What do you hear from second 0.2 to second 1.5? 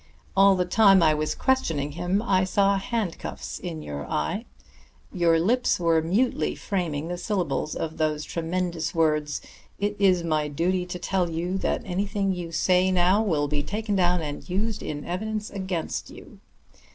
All the time I was